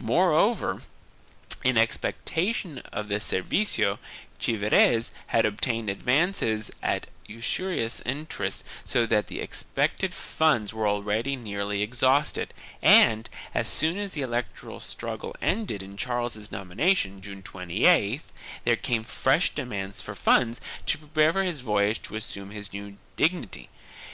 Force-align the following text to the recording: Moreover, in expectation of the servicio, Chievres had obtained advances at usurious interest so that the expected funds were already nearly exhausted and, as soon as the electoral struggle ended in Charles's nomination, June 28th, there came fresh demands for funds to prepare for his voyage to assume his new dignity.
Moreover, 0.00 0.80
in 1.62 1.76
expectation 1.76 2.78
of 2.90 3.08
the 3.08 3.20
servicio, 3.20 3.98
Chievres 4.38 5.10
had 5.26 5.44
obtained 5.44 5.90
advances 5.90 6.70
at 6.82 7.06
usurious 7.26 8.00
interest 8.06 8.64
so 8.86 9.04
that 9.04 9.26
the 9.26 9.42
expected 9.42 10.14
funds 10.14 10.72
were 10.72 10.88
already 10.88 11.36
nearly 11.36 11.82
exhausted 11.82 12.54
and, 12.80 13.28
as 13.54 13.68
soon 13.68 13.98
as 13.98 14.14
the 14.14 14.22
electoral 14.22 14.80
struggle 14.80 15.36
ended 15.42 15.82
in 15.82 15.98
Charles's 15.98 16.50
nomination, 16.50 17.20
June 17.20 17.42
28th, 17.42 18.22
there 18.64 18.76
came 18.76 19.04
fresh 19.04 19.50
demands 19.54 20.00
for 20.00 20.14
funds 20.14 20.62
to 20.86 20.96
prepare 20.96 21.30
for 21.34 21.42
his 21.42 21.60
voyage 21.60 22.00
to 22.00 22.16
assume 22.16 22.52
his 22.52 22.72
new 22.72 22.96
dignity. 23.16 23.68